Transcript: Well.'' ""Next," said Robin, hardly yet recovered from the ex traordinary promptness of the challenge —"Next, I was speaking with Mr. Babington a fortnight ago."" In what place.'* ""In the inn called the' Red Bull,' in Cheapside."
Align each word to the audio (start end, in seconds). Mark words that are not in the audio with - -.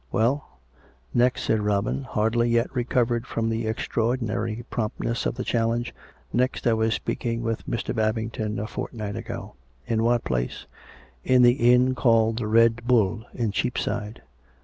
Well.'' 0.11 0.59
""Next," 1.13 1.43
said 1.43 1.61
Robin, 1.61 2.05
hardly 2.05 2.49
yet 2.49 2.73
recovered 2.75 3.27
from 3.27 3.49
the 3.49 3.67
ex 3.67 3.87
traordinary 3.87 4.65
promptness 4.71 5.27
of 5.27 5.35
the 5.35 5.43
challenge 5.43 5.93
—"Next, 6.33 6.65
I 6.65 6.73
was 6.73 6.95
speaking 6.95 7.43
with 7.43 7.67
Mr. 7.67 7.93
Babington 7.95 8.57
a 8.57 8.65
fortnight 8.65 9.15
ago."" 9.15 9.53
In 9.85 10.01
what 10.03 10.23
place.'* 10.23 10.65
""In 11.33 11.43
the 11.43 11.71
inn 11.71 11.93
called 11.93 12.39
the' 12.39 12.47
Red 12.47 12.81
Bull,' 12.87 13.25
in 13.35 13.51
Cheapside." 13.51 14.23